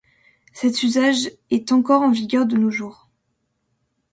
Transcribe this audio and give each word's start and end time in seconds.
Cet 0.51 0.81
usage 0.81 1.29
est 1.51 1.71
encore 1.71 2.01
en 2.01 2.09
vigueur 2.09 2.47
de 2.47 2.57
nos 2.57 2.71
jours. 2.71 3.07